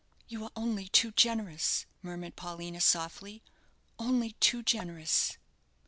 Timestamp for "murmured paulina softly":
2.01-3.43